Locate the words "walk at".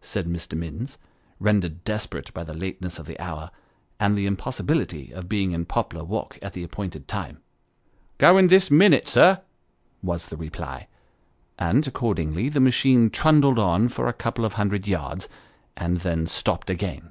6.04-6.52